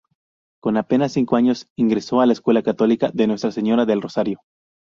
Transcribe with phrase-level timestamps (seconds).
[0.63, 4.39] Con apenas cinco años ingresó en la Escuela Católica de Nuestra Señora del Rosario.